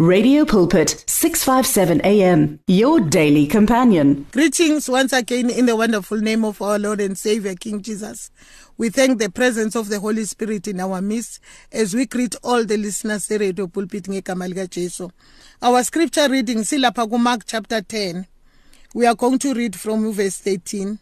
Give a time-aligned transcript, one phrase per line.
[0.00, 4.26] Radio Pulpit 657 AM your daily companion.
[4.32, 8.32] Greetings once again in the wonderful name of our Lord and Savior King Jesus.
[8.76, 11.38] We thank the presence of the Holy Spirit in our midst
[11.70, 15.10] as we greet all the listeners at Radio Pulpit ngegama lika Jesu.
[15.62, 18.26] Our scripture reading silapha ku Mark chapter 10.
[18.94, 20.98] We are going to read from verse 13.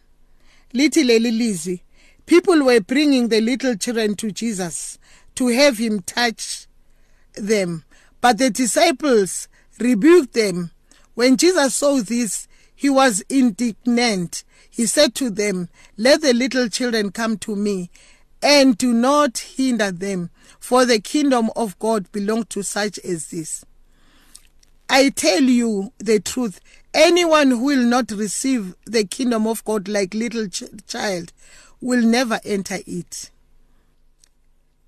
[0.75, 1.79] Lithi leli
[2.27, 4.99] People were bringing the little children to Jesus
[5.33, 6.67] to have him touch
[7.33, 7.85] them.
[8.23, 9.49] But the disciples
[9.81, 10.71] rebuked them.
[11.13, 14.45] When Jesus saw this, he was indignant.
[14.69, 17.91] He said to them, Let the little children come to me,
[18.41, 23.65] and do not hinder them, for the kingdom of God belongs to such as this.
[24.89, 26.61] I tell you the truth.
[26.93, 31.33] Anyone who will not receive the kingdom of God like little ch- child
[31.81, 33.31] will never enter it.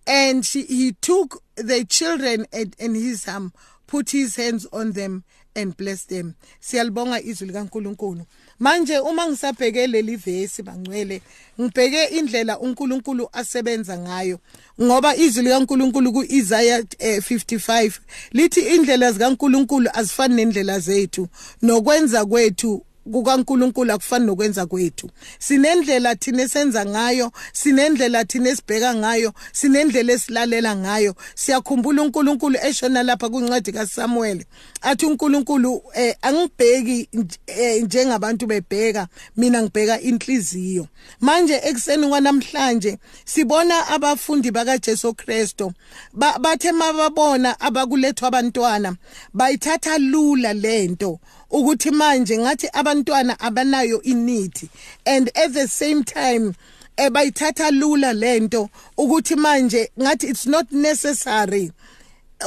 [0.07, 3.53] And she, he took the children and, and his arm,
[3.87, 5.23] put his hands on them
[5.55, 6.35] and blessed them.
[6.59, 8.25] Siyalibonga izwi likaNkuluNkulu.
[8.59, 11.21] Manje uma ngisabheke leli verse bangcwele,
[11.61, 14.39] ngibheke indlela uNkulunkulu asebenza ngayo.
[14.81, 17.91] Ngoba izwi likaNkulunkulu kuIsaiah eh, 55
[18.31, 21.27] lithi indlela zikaNkulunkulu azifani nendlela zethu,
[21.61, 25.09] nokwenza kwethu kukaNkuluNkulu akufani nokwenza kwethu.
[25.39, 31.15] Sinendlela thina esenza ngayo sinendlela thina esibheka ngayo sinendlela esilalela ngayo.
[31.35, 34.45] Siyakhumbula uNkulunkulu eshona lapha kuncwadi kaSamuel
[34.81, 37.09] athi uNkulunkulu eh, angibheki
[37.47, 40.87] eh, njengabantu bebheka mina ngibheka inhliziyo.
[41.21, 45.73] Manje ekseni kwanamhlanje sibona abafundi bakaJesu Kristo
[46.13, 48.95] bathe mababona abakulethwa abantwana
[49.33, 51.19] bayithatha lula lento
[51.57, 54.69] ukuthi manje ngathi abantwana abanayo inithi
[55.05, 56.53] and at the same time
[56.97, 61.71] ebayithatha lula lento ukuthi manje ngathi it's not necessary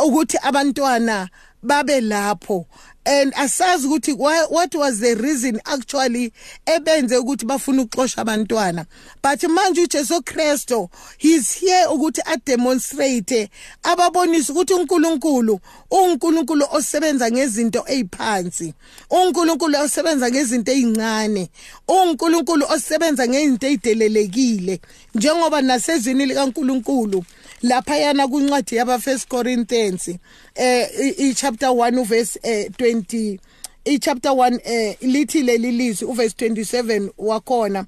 [0.07, 1.29] ukuthi abantwana
[1.63, 2.67] babe lapho.
[3.09, 6.31] And asazi ukuthi what was the reason actually
[6.67, 8.87] ebenze ukuthi bafuna ukuxosha abantwana.
[9.23, 13.49] But manje uJesu Kristo he's here ukuthi a demonstrate
[13.83, 15.61] ababonisa ukuthi uNkulunkulu
[15.91, 18.75] uNkulunkulu osebenza ngezinto eziphansi
[19.11, 21.49] uNkulunkulu osebenza ngezinto ezincane
[21.89, 24.81] uNkulunkulu osebenza ngezinto ezidelelekile
[25.15, 27.25] njengoba nasezwini likaNkulunkulu
[27.63, 30.09] laphayana kuncwadi yaba First Corinthians
[30.55, 33.39] eh chapter 1 verse eh, 20
[33.85, 37.87] i chapter 1 eh lithi leli lizwi uverse 27 wakhona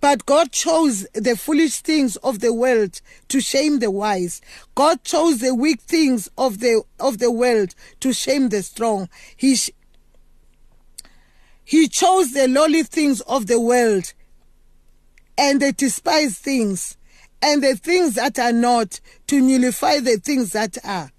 [0.00, 4.40] But God chose the foolish things of the world to shame the wise.
[4.74, 9.10] God chose the weak things of the of the world to shame the strong.
[9.36, 9.58] He
[11.64, 14.14] He chose the lowly things of the world
[15.36, 16.96] and the despised things
[17.42, 21.10] and the things that are not to nullify the things that are,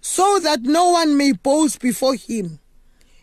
[0.00, 2.58] so that no one may boast before him.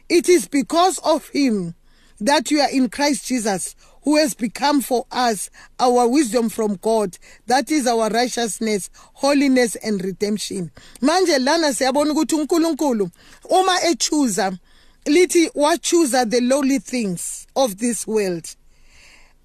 [0.07, 1.75] It is because of him
[2.19, 7.17] that you are in Christ Jesus, who has become for us our wisdom from God,
[7.47, 10.71] that is our righteousness, holiness and redemption.
[11.01, 13.11] Manje lana siyabona ukuthi uNkulunkulu
[13.49, 14.57] uma echuza
[15.05, 18.55] lithi wachuza the lowly things of this world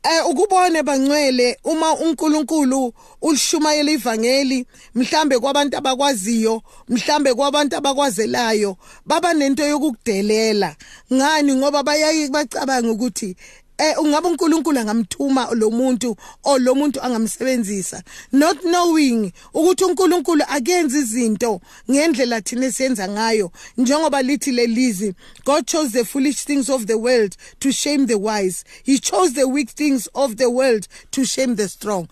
[0.04, 2.92] eh ukubone bangcwele uma uNkulunkulu
[3.22, 8.76] ulishumayela ivangeli mhlambe kwabantu abakwaziyo mhlambe kwabantu abakwazelayo
[9.06, 10.76] baba nento yokukudelela.
[11.12, 11.54] Ngani?
[11.54, 13.36] Ngoba bayayi bacabanga ukuthi
[13.78, 18.02] eh ungabe uNkulunkulu angamthuma lo muntu o lo muntu angamsebenzisa.
[18.32, 25.14] Not knowing ukuthi uNkulunkulu akenza izinto ngendlela thina esiyenza ngayo njengoba lithi lelizi
[25.44, 28.64] God chose the foolish things of the world to shame the wise.
[28.84, 32.08] He chose the weak things of the world to shame the strong.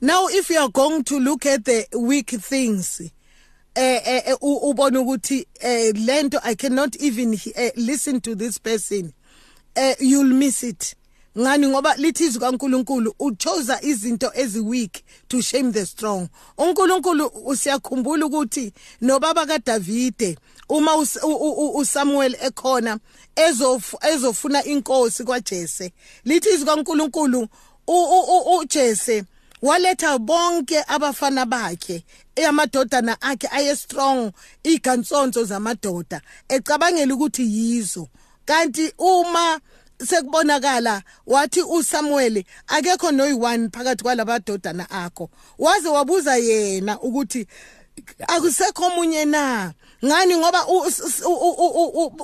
[0.00, 3.00] Now if you are going to look at the weak things
[3.74, 7.38] eh eh ubona ukuthi eh lento i cannot even
[7.76, 9.12] listen to this person
[9.74, 10.94] eh you'll miss it.
[11.38, 11.66] Ngani?
[11.68, 16.28] Ngoba lithi izwi kaNkuluNkulu uchoza izinto eziweak to shame the strong.
[16.58, 20.38] uNkulunkulu usiyakhumbula ukuthi nobaba kaDavide
[20.68, 20.96] uma
[21.74, 22.98] uSamuel ekhona
[24.02, 25.92] ezofuna inkosi kwaJese.
[26.24, 27.48] Lithi izwi kaNkuluNkulu
[28.58, 29.24] uJese
[29.62, 32.04] waletha bonke abafana bakhe
[32.36, 34.32] eyamadodana akhe aye strong
[34.62, 38.08] igansonzo zamadoda ecabangela ukuthi yizo.
[38.44, 39.60] Kanti uma
[40.06, 47.46] sekubonakala wathi uSamuel akekho noyi1 phakathi kwalabadodana akho waze wabuza yena ukuthi
[48.28, 49.72] akusekho omunye na?
[50.04, 50.66] Ngani ngoba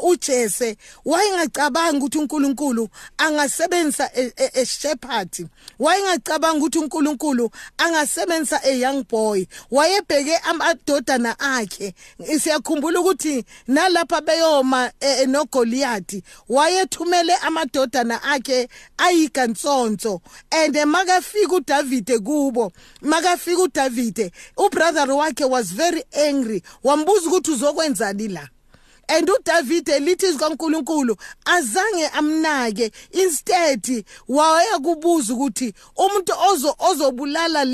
[0.02, 2.88] uJese wayengacabanga ukuthi uNkulunkulu
[3.18, 5.48] angasebenzisa e, e, a shepherd.
[5.78, 9.46] Wayengacabanga ukuthi uNkulunkulu angasebenzisa a young boy.
[9.70, 11.94] Wayebheke amadodana akhe.
[12.40, 20.20] Siyakhumbula ukuthi nalapha beyoma e, noGoliath wayethumele amadodana akhe ayikansonto
[20.50, 22.72] and makafika uDavid kubo
[23.02, 26.62] makafika uDavid ubrother wakhe was very angry.
[26.82, 28.48] Wambuza ukuthi uzokwenzani la?
[29.10, 37.64] And uDavid lithi kaNkuluNkulu azange amnake instead waya kubuza ukuthi umuntu ozo ozobulala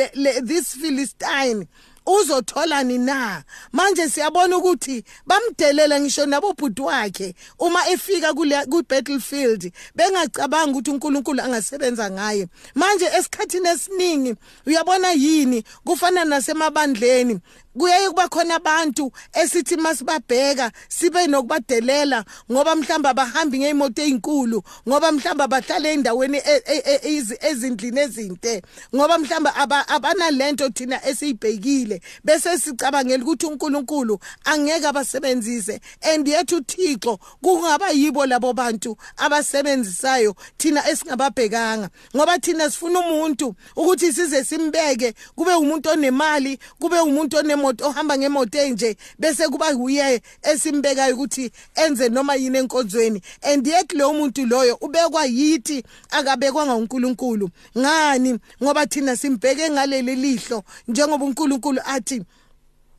[0.47, 1.67] this Philistine
[2.07, 3.43] uzotholani na?
[3.73, 11.43] Manje siyabona ukuthi bamdelela ngisho nabobhuti wakhe uma efika kule ku battlefield bengacabanga ukuthi uNkulunkulu
[11.43, 12.47] angasebenza ngaye.
[12.75, 14.35] Manje esikhathini esiningi
[14.67, 17.41] uyabona yini kufana nasemabandleni?
[17.79, 25.49] Kuyaye kuba khona abantu esithi masibabheka sibe nokubadelela ngoba mhlamba abahambi ngeimoto ezinkulu ngoba mhlamba
[25.49, 28.63] bahlala endaweni e, e, e, ezindlini ezinte
[28.95, 29.55] ngoba mhlamba
[29.89, 32.01] abanalento thina esiyibhekile.
[32.25, 40.89] Bese sicabangela ukuthi uNkulunkulu angeke abasebenzise and yethu uThixo kungaba yibo labo bantu abasebenzisayo thina
[40.89, 41.89] esingababhekanga.
[42.17, 48.19] Ngoba thina sifuna umuntu ukuthi size simbeke kube umuntu onemali kube umuntu onem imoto ohamba
[48.19, 53.23] ngemoto enje bese kuba uye esimbekayo ukuthi enze noma yini enkonzweni.
[53.43, 57.51] And yet lo muntu loyo ubekwa yithi akabekwanga uNkulunkulu.
[57.79, 58.39] Ngani?
[58.63, 62.23] Ngoba thina simbheke ngaleli lihlo njengoba uNkulunkulu athi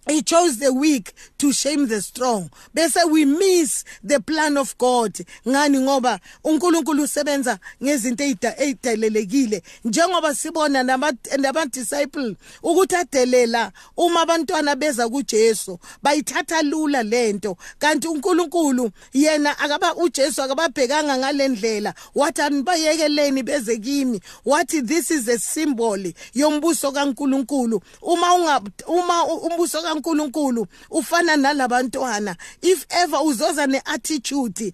[0.08, 2.52] He chose the weak to shame the strong.
[2.76, 5.14] Bese we miss the plan of God.
[5.48, 8.24] Ngani ngoba uNkulunkulu usebenza ngezinto
[8.58, 9.64] ezidelelekile.
[9.86, 17.58] Njengoba sibona nama disciple ukuthi adelela uma abantwana beza kuJesu bayithatha lula lento.
[17.80, 21.94] Kanti uNkulunkulu yena akaba uJesu akababhekanga ngalendlela.
[22.16, 24.22] Wathi anibayekeleni beze kimi.
[24.46, 27.82] Wathi this is a symbol yombuso kaNkulunkulu.
[28.02, 32.36] Uma unga uma umbuso kaNkuluNkulu ufana nalabantwana.
[32.62, 34.74] If ever uzoza neattitude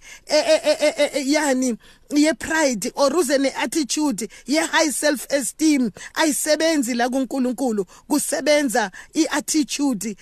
[1.26, 1.78] yani
[2.12, 10.16] ye pride or uze ne attitude ye high self esteem ayisebenzi la kuNkulunkulu kusebenza iattitude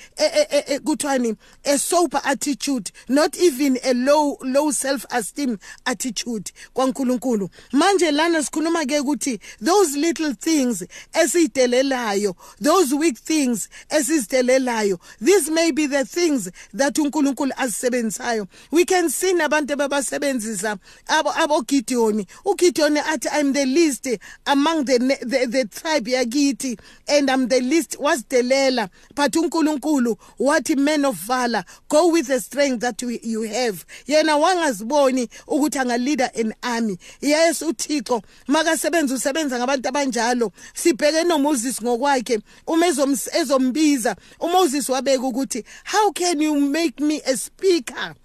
[0.83, 7.49] kuthwani a sober attitude not even a low low self esteem attitude kwaNkulunkulu.
[7.71, 10.83] Manje lana sikhuluma ke ukuthi those little things
[11.13, 18.47] esidelelayo those weak things esizidelelayo these may be the things that uNkulunkulu azisebenzisayo.
[18.71, 20.77] We can see nabantu abasebenzisa
[21.07, 24.07] abo abo uGideon uGideon athi I'm the least
[24.45, 28.89] among the the, the tribe yakithi and I'm the least wasdelela.
[29.15, 33.85] But uNkulunkulu wathi man of valor go with the strength that you, you have.
[34.07, 36.97] Yena wangaziboni ukuthi angaleader an army.
[37.21, 40.51] Yes uThixo makasebenza usebenza ngabantu abanjalo.
[40.73, 44.15] Sibheke noMoses ngokwakhe uma ezombiza.
[44.39, 48.15] uMoses wabeka ukuthi how can you make me a speaker?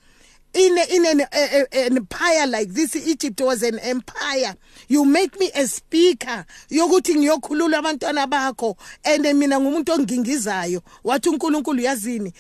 [0.55, 4.55] In in an, a, a, an empire like this Egypt was an empire.
[4.89, 6.45] You make me a speaker.
[6.71, 10.83] Yokuthi ngiyokhulula abantwana bakho and mina ngumuntu ongingizayo.
[11.05, 12.33] Wathi uNkulunkulu yazini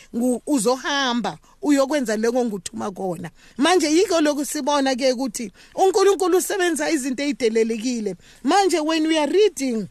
[0.46, 3.30] uzohamba uyokwenza leko nguthuma kona.
[3.58, 9.88] Manje yiko lokhu sibona ke ukuthi uNkulunkulu usebenza izinto ezidelelekile manje when we are reading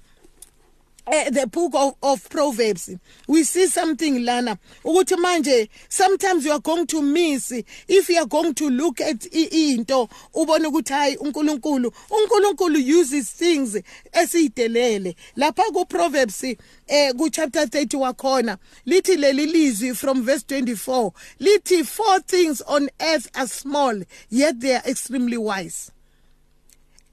[1.08, 2.90] uh, the book of, of proverbs.
[3.28, 7.52] We see something lana ukuthi manje sometimes you are going to miss
[7.88, 13.78] if you are going to look at into ubone ukuthi hayi uNkulunkulu uNkulunkulu uses things
[14.12, 16.44] esidelele lapha ku proverbs
[16.88, 22.90] eh ku chapter 30 wakhona lithi leli lizwi from verse 24 lithi four things on
[23.00, 25.92] earth are small yet they are extremely wise.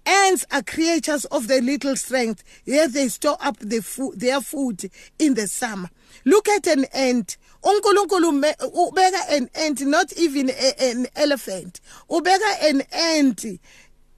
[0.07, 4.91] Ants are creatures of the little strength, yet they store up the food, their food
[5.19, 5.91] in the summer.
[6.25, 7.37] Look at an ant.
[7.63, 11.81] uNkulunkulu ubeka an ant not even a, an elephant.
[12.09, 13.45] Ubeka an ant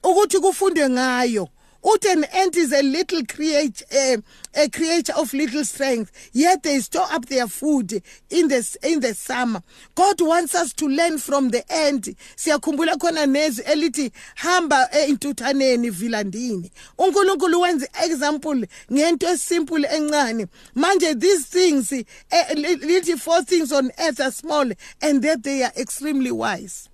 [0.02, 1.48] ukuthi kufundwe ngayo.
[1.84, 4.16] Uthi an ant is a little creature uh,
[4.54, 9.14] a creature of little strength yet they store up their food in the in the
[9.14, 9.62] summer.
[9.94, 12.04] God wants us to learn from the ant.
[12.36, 16.70] Siyakhumbula khona nezwi elithi hamba entuthaneni vilandini.
[16.98, 20.48] uNkulunkulu wenza example ngento esimple encane.
[20.76, 24.70] Manje these things lithi four things on earth are small
[25.00, 26.88] and that they are extremely wise.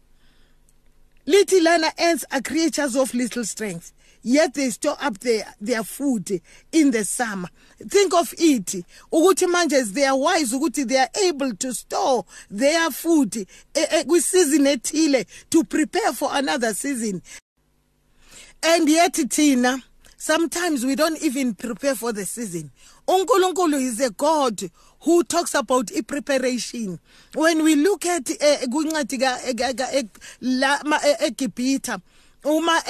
[1.26, 3.92] Lithi lana ants are creatures of little strength
[4.28, 7.48] yet they store up their, their food in the summer.
[7.80, 8.84] Think of it.
[9.12, 13.32] Ukuthi manje they are wise ukuthi they are able to store their food
[13.72, 17.22] kwisizini ethile to prepare for another season.
[18.62, 19.82] And yet thina
[20.18, 22.70] sometimes we don't even prepare for the season.
[23.08, 24.60] uNkulunkulu is a God
[25.00, 26.98] who talks about preparation
[27.34, 30.04] when we look at eh, eh, eh,
[31.30, 32.00] eGibhitha
[32.44, 32.82] uma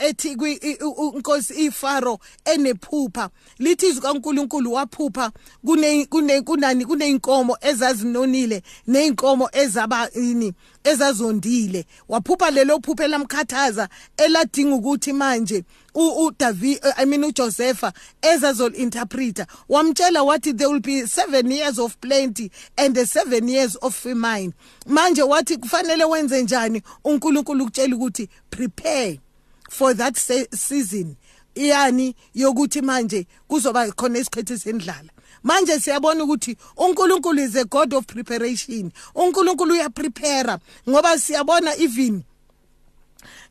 [0.00, 0.36] ethi
[1.14, 3.30] inkosi ifaro enephupha.
[3.58, 5.32] Lithi izwi kaNkuluNkulu waphupha
[5.64, 10.52] kune kunani kuneinkomo ezazinonile neinkomo ezaba ini.
[10.84, 11.84] Ezazondile.
[12.08, 19.46] Waphupha lelo phupho lamkhathaza eladinga ukuthi manje uDavid I mean uJosepha ezazol interpreter.
[19.68, 24.52] Wamtshela wathi there will be 7 years of plenty and the 7 years of famine.
[24.86, 26.82] Manje wathi kufanele wenze njani?
[27.04, 29.20] uNkulunkulu ukutshela ukuthi prepare
[29.70, 30.16] for that
[30.54, 31.16] season.
[31.54, 35.10] Yani yokuthi manje kuzoba khona isikhathi sendlala?
[35.42, 38.92] Manje siyabona ukuthi uNkulunkulu is a god of preparation.
[39.14, 40.58] uNkulunkulu uyaprepare
[40.88, 42.24] ngoba siyabona even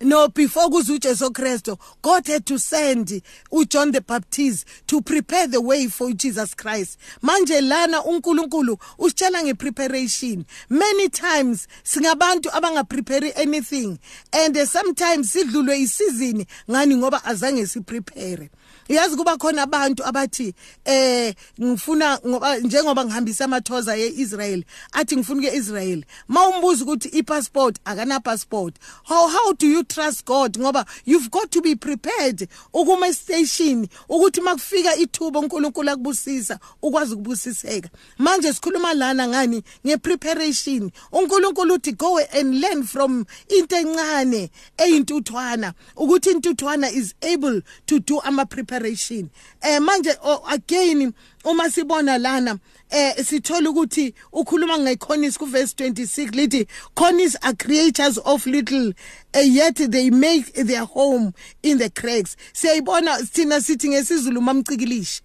[0.02, 3.22] no before kuze uJesu Kristo God had to send
[3.52, 6.98] uJohn the Baptist to prepare the way for Jesus Christ.
[7.22, 10.46] Manje lana uNkulunkulu usitshela ngepreparation.
[10.70, 14.00] Many times singabantu abangaprepare anything
[14.34, 18.50] and sometimes sidlulwe isizini ngani ngoba azange siprepare.
[18.94, 20.54] Yazi kuba khona abantu abathi
[20.86, 28.76] eh ngifuna ngoba njengoba ngihambisa amathoza yeIsrael athi ngifuna keIsrael mawumbuza ukuthi ipassport akana passport
[29.04, 30.54] how how do you trust God?
[30.58, 37.90] Ngoba you've got to be prepared ukuma station ukuthi makufika ithuba uNkulunkulu akubusisa ukwazi ukubusiseka.
[38.18, 39.64] Manje sikhuluma lana ngani?
[39.88, 40.92] Ngepreparation.
[41.12, 45.74] uNkulunkulu uthi go and learn from into encane eyintuthwana.
[45.96, 50.16] Ukuthi intuthwana is able to do ama preparation eh manje
[50.48, 51.14] again
[51.46, 52.60] uma sibona lana
[52.90, 58.94] eh sithola ukuthi ukhuluma ngeConis ku verse 26 lithi Conis are creatures of little
[59.36, 61.34] uh, yet they make their home
[61.64, 62.36] in the cracks.
[62.54, 65.22] Siyayibona sithina sithi ngesizulu mamcikilishi.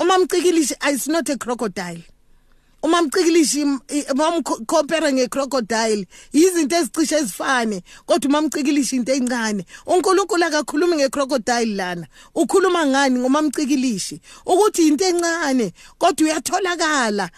[0.00, 2.02] Umamcikilishi is not a crocodile.
[2.82, 3.64] Uma mcikilishi
[4.14, 12.06] mamcompare ngecrocodile izinto ezicishe ezifane kodwa uma mcikilishi into encane uNkulunkulu akakhulumi ngecrocodile lana.
[12.34, 17.30] Ukhuluma ngani ngoma mcikilishi ukuthi into encane kodwa uyatholakala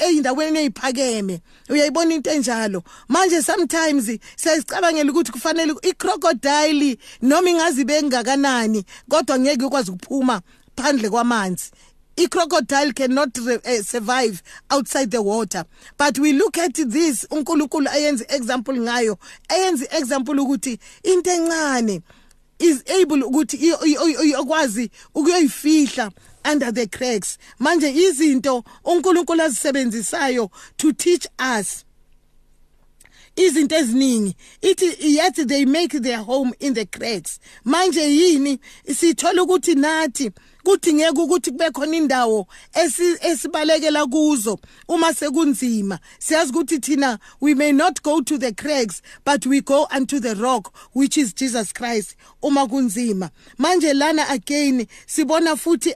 [0.00, 2.82] eyindaweni eziphakeme uyayibona into enjalo?
[3.08, 10.40] Manje sometimes siyacabangela ukuthi kufanele icrocodile noma ingazi bengakanani kodwa ngeke ukwazi ukuphuma
[10.76, 11.70] phandle kwamanzi.
[12.16, 15.64] A crocodile cannot uh, survive outside the water.
[15.96, 22.02] But we look at this uNkulunkulu ayenze example ngayo ayenze example ukuthi into encane
[22.58, 26.12] is able ukuthi ikwazi ukuyoyifihla
[26.44, 27.38] under the cracks.
[27.58, 31.84] Manje izinto uNkulunkulu azisebenzisayo to teach us.
[33.36, 37.40] Izinto eziningi ithi yet they make their home in the cracks.
[37.64, 38.58] Manje yini?
[38.86, 40.30] Sithola ukuthi nathi
[40.64, 42.46] kudingeka ukuthi kube khona indawo
[43.20, 45.98] esibalekela kuzo uma sekunzima.
[46.18, 50.34] Siyazi ukuthi thina we may not go to the cracks but we go unto the
[50.36, 53.30] rock which is Jesus Christ uma kunzima.
[53.58, 55.94] Manje lana again sibona futhi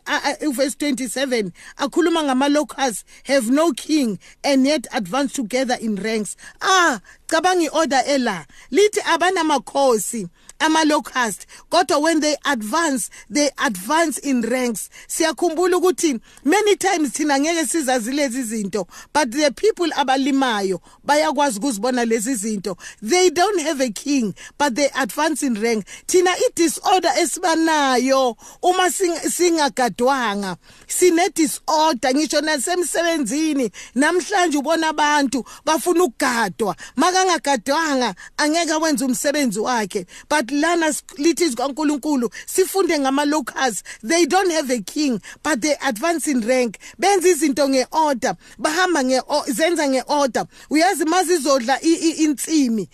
[0.54, 6.36] verse 27 akhuluma ngama locusts have no king and yet advance together in ranks.
[6.60, 8.46] Ah cabanga iorder ela.
[8.70, 11.46] Lithi abanamakhosi ama-locust.
[11.70, 14.90] Kodwa when they advance they advance in ranks.
[15.08, 22.04] Siyakhumbula ukuthi many times thina ngeke sizazi lezi zinto but the people abalimayo bayakwazi ukuzibona
[22.04, 22.76] lezi zinto.
[23.02, 25.86] They don't have a king but they advance in rank.
[26.06, 33.70] Thina i-disorder esibanayo uma singagadwanga sine-disorder ngisho nasemsebenzini.
[33.94, 36.76] Namhlanje ubona abantu bafuna ukugadwa.
[36.96, 44.52] Makangagadwanga angeke wenze umsebenzi wakhe but but lana lithi kaNkuluNkulu sifunde ngama locals they don't
[44.52, 46.78] have a king but they advance in rank.
[46.98, 49.02] Benza izinto ngeorder bahamba
[49.48, 50.46] zenza ngeorder.
[50.70, 52.88] Uyazi mazizodla insimi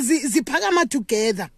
[0.00, 1.48] ziphakama together.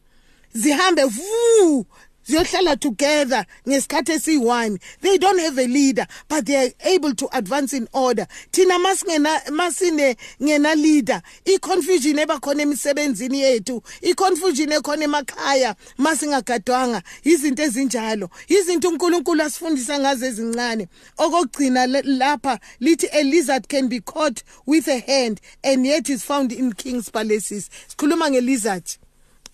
[0.55, 1.87] Zihambe vu
[2.27, 4.79] ziyohlala together ngesikhathi esiyi-one.
[5.01, 8.27] They don't have a leader but they are able to advance in order.
[8.53, 17.03] Thina masine ngena leader i-confusion ebakhona emisebenzini yethu i-confusion ekhona emakhaya masingagadwanga.
[17.25, 20.89] Izinto ezinjalo izinto unkulunkulu asifundisa ngazo ezincane.
[21.19, 26.53] Okokugcina lapha lithi a lizard can be caught with a hand and yet is found
[26.53, 27.71] in king's palaces.
[27.89, 28.99] Sikhuluma ngelizard.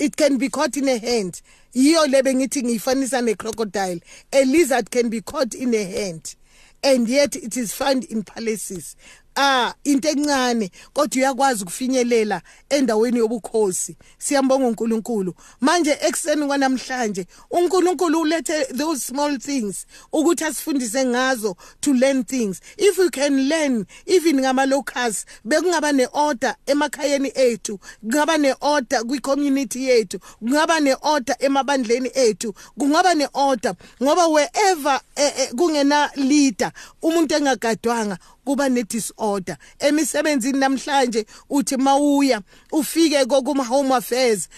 [0.03, 1.41] It can be caught in a hand.
[1.77, 4.03] Yiyo lebe ngithi ngiyifanisa necrocodile.
[4.33, 6.35] A lizard can be caught in a hand.
[6.83, 8.97] And yet it is found in palaces
[9.37, 13.97] ah into encane kodwa uyakwazi ukufinyelela endaweni yobukhosi.
[14.19, 15.35] Siyambonga uNkulunkulu.
[15.61, 22.61] Manje ekseni kwanamhlanje uNkulunkulu ulethe those small things ukuthi asifundise ngazo to learn things.
[22.79, 29.85] If you can learn even ngama locals bekungaba neorder emakhayeni ethu kungaba neorder kwi community
[29.85, 36.73] yethu kungaba neorder emabandleni ethu kungaba neorder ngoba wherever eh, eh, kungena leader
[37.03, 38.85] umuntu engagadwanga kuba ne
[39.23, 42.41] disorder emisebenzini namhlanje uthi mawuya
[42.73, 44.49] ufike kokuma home affairs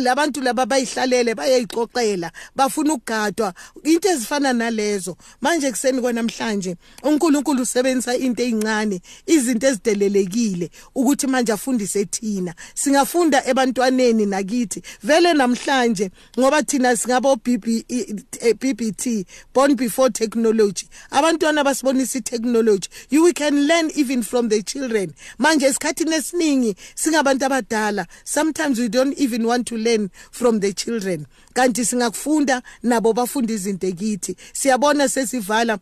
[0.00, 3.54] labantu laba bayihlalele bayayixoxela bafuna ukugadwa.
[3.84, 12.04] Into ezifana nalezo manje kuseni kwanamhlanje uNkulunkulu usebenzisa into ezincane izinto ezidelelekile ukuthi manje afundise
[12.04, 12.54] thina.
[12.74, 14.82] Singafunda ebantwaneni nakithi.
[15.02, 20.88] Vele namhlanje ngoba thina singabo BBT born before technology.
[21.10, 22.88] Abantwana basibonisa itechnology.
[23.10, 25.12] You we can learn even from the children.
[25.38, 28.06] Manje esikhathini esiningi singabantu abadala.
[28.24, 31.26] Sometimes we don't even want to learn from the children.
[31.54, 34.36] Kanti singakufunda nabo bafunda izinto ekithi.
[34.52, 35.78] Siyabona sesivala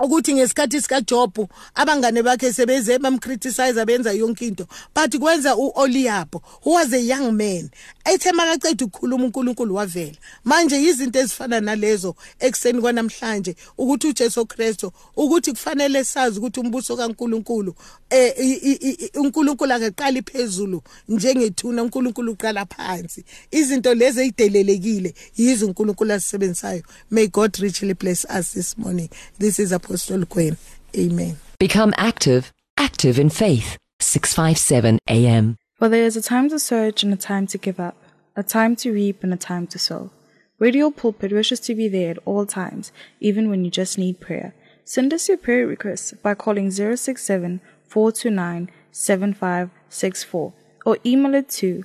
[0.00, 6.72] ukuthi ngesikhathi sika Job abangane bakhe sebeze bamcriticize benza yonke into but kwenza uOliab who
[6.72, 7.70] was a young man
[8.04, 10.16] ethe makaceda ukukhuluma uNkulunkulu wavela.
[10.44, 17.74] Manje izinto ezifana nalezo ekseni kwanamhlanje ukuthi uJesu Kristu ukuthi kufanele sazi ukuthi umbuso kaNkulunkulu
[18.10, 23.24] eh uNkulunkulu akaqali phezulu njengethuna uNkulunkulu uqala phansi.
[23.50, 29.08] Izinto lezi ezidelelekile yizo uNkulunkulu asisebenzayo may God richly bless us this morning.
[29.38, 30.56] This is Apostle Gwen
[30.96, 31.36] amen.
[31.58, 33.76] Become active active in faith.
[34.00, 37.96] 657 am for there is a time to search and a time to give up
[38.34, 40.10] a time to reap and a time to sow.
[40.58, 44.54] Radio Pulpit wishes to be there at all times even when you just need prayer.
[44.82, 50.54] Send us your prayer requests by calling 067 429 7564
[50.86, 51.84] or email it to